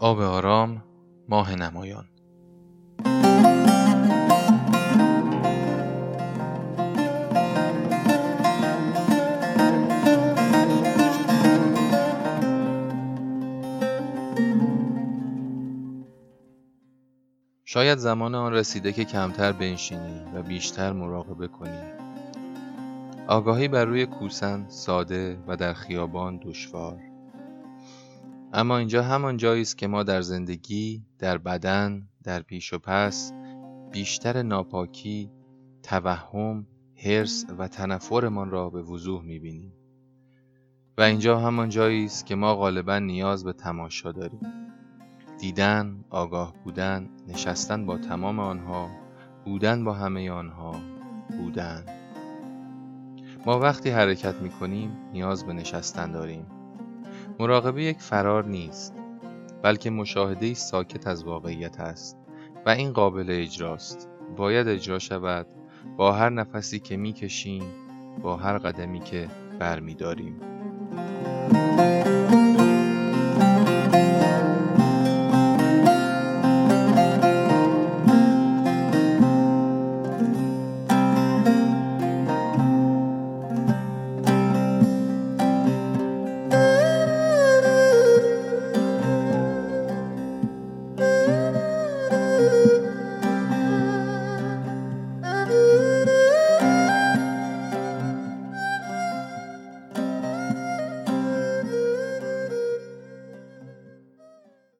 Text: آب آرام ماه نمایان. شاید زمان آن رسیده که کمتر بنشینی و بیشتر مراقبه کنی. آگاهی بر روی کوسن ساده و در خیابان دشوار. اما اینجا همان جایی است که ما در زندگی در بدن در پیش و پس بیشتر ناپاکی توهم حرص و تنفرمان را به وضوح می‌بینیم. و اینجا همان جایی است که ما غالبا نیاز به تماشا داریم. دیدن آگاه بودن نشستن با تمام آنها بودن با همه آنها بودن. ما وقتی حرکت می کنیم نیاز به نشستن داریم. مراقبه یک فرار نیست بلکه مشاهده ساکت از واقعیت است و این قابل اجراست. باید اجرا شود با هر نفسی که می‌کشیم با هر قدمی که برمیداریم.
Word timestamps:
آب 0.00 0.20
آرام 0.20 0.84
ماه 1.28 1.54
نمایان. 1.54 2.04
شاید 17.64 17.98
زمان 17.98 18.34
آن 18.34 18.52
رسیده 18.52 18.92
که 18.92 19.04
کمتر 19.04 19.52
بنشینی 19.52 20.22
و 20.34 20.42
بیشتر 20.42 20.92
مراقبه 20.92 21.48
کنی. 21.48 21.82
آگاهی 23.28 23.68
بر 23.68 23.84
روی 23.84 24.06
کوسن 24.06 24.68
ساده 24.68 25.38
و 25.46 25.56
در 25.56 25.72
خیابان 25.72 26.36
دشوار. 26.36 27.07
اما 28.52 28.78
اینجا 28.78 29.02
همان 29.02 29.36
جایی 29.36 29.62
است 29.62 29.78
که 29.78 29.86
ما 29.86 30.02
در 30.02 30.20
زندگی 30.20 31.04
در 31.18 31.38
بدن 31.38 32.08
در 32.24 32.42
پیش 32.42 32.72
و 32.72 32.78
پس 32.78 33.32
بیشتر 33.92 34.42
ناپاکی 34.42 35.30
توهم 35.82 36.66
حرص 37.04 37.44
و 37.58 37.68
تنفرمان 37.68 38.50
را 38.50 38.70
به 38.70 38.82
وضوح 38.82 39.22
می‌بینیم. 39.22 39.72
و 40.98 41.02
اینجا 41.02 41.38
همان 41.40 41.68
جایی 41.68 42.04
است 42.04 42.26
که 42.26 42.34
ما 42.34 42.54
غالبا 42.54 42.98
نیاز 42.98 43.44
به 43.44 43.52
تماشا 43.52 44.12
داریم. 44.12 44.40
دیدن 45.40 46.04
آگاه 46.10 46.54
بودن 46.64 47.08
نشستن 47.28 47.86
با 47.86 47.98
تمام 47.98 48.40
آنها 48.40 48.90
بودن 49.44 49.84
با 49.84 49.92
همه 49.92 50.30
آنها 50.30 50.80
بودن. 51.38 51.84
ما 53.46 53.58
وقتی 53.58 53.90
حرکت 53.90 54.34
می 54.34 54.50
کنیم 54.50 54.96
نیاز 55.12 55.46
به 55.46 55.52
نشستن 55.52 56.12
داریم. 56.12 56.57
مراقبه 57.40 57.82
یک 57.82 58.00
فرار 58.00 58.44
نیست 58.44 58.94
بلکه 59.62 59.90
مشاهده 59.90 60.54
ساکت 60.54 61.06
از 61.06 61.24
واقعیت 61.24 61.80
است 61.80 62.18
و 62.66 62.70
این 62.70 62.92
قابل 62.92 63.26
اجراست. 63.28 64.08
باید 64.36 64.68
اجرا 64.68 64.98
شود 64.98 65.46
با 65.96 66.12
هر 66.12 66.30
نفسی 66.30 66.78
که 66.78 66.96
می‌کشیم 66.96 67.62
با 68.22 68.36
هر 68.36 68.58
قدمی 68.58 69.00
که 69.00 69.28
برمیداریم. 69.58 70.40